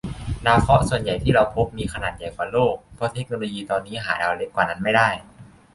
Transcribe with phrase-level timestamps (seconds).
[0.45, 5.09] ดาวเคราะห์ส่วนใหญ่ที่เราพบ มีขนาดใหญ่กว่าโลก เพราะเทคโนโลยีตอนนี้หาดาวเล็กกว่านั้นไม่ได้